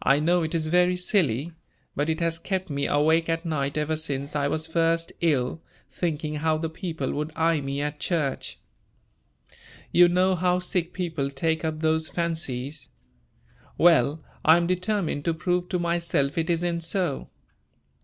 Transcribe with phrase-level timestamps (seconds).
[0.00, 1.50] I know it is very silly,
[1.96, 5.60] but it has kept me awake at night ever since I was first ill,
[5.90, 8.60] thinking how the people would eye me at church.
[9.90, 12.88] You know how sick people take up those fancies.
[13.76, 17.28] Well, I am determined to prove to myself it isn't so.